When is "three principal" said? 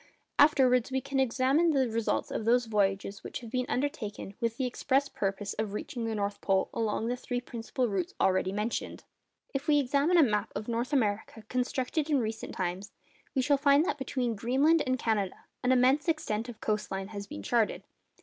7.15-7.87